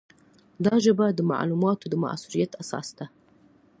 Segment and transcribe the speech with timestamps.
[0.65, 3.05] دا ژبه د معلوماتو د موثریت اساس ده.